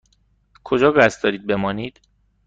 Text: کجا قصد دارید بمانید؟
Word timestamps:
کجا 0.63 0.91
قصد 0.91 1.23
دارید 1.23 1.47
بمانید؟ 1.47 1.99